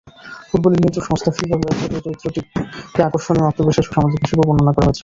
[0.49, 4.99] ফুটবলের নিয়ন্ত্রক সংস্থা ফিফার ওয়েবসাইটে এই চরিত্রটিকে আকর্ষণীয়, আত্মবিশ্বাসী ও সামাজিক হিসেবে বর্ণনা করা হয়েছে।